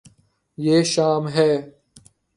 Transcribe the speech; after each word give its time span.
یے 0.57 0.77
شام 0.93 1.23
ہے 1.35 1.51